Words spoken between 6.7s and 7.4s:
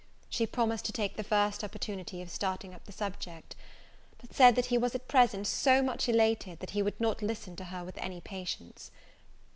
he would not